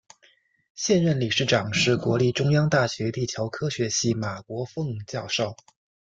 [0.73, 5.55] 现任理事长是国立中央大学地球科学系马国凤教授。